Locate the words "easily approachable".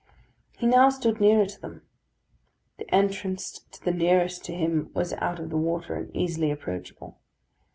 6.15-7.19